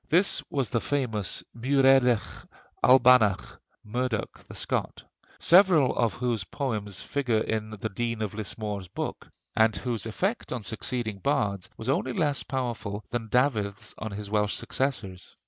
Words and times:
This 0.09 0.41
was 0.49 0.71
the 0.71 0.81
famous 0.81 1.43
Muireadach 1.55 2.47
Albannach 2.83 3.59
(Murdoch 3.83 4.39
the 4.47 4.55
Scot), 4.55 5.03
several 5.39 5.95
of 5.95 6.13
whose 6.15 6.43
poems 6.43 6.99
figure 6.99 7.41
in 7.41 7.69
the 7.69 7.87
Dean 7.89 8.23
of 8.23 8.33
Lismore's 8.33 8.87
book, 8.87 9.29
and 9.55 9.75
whose 9.77 10.07
effect 10.07 10.51
on 10.51 10.63
succeeding 10.63 11.19
bards 11.19 11.69
was 11.77 11.87
only 11.87 12.13
less 12.13 12.41
powerful 12.41 13.05
than 13.11 13.29
Dafydd's 13.29 13.93
on 13.99 14.09
his 14.13 14.27
Welsh 14.27 14.55
successors. 14.55 15.37